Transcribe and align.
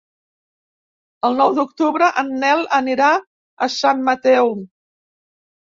El 1.29 1.37
nou 1.41 1.53
d'octubre 1.59 2.09
en 2.23 2.33
Nel 2.47 2.67
anirà 2.81 3.13
a 3.69 3.73
Sant 3.79 4.05
Mateu. 4.11 4.53